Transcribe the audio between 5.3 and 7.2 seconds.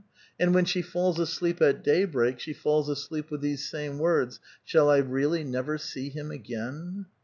never see him again?"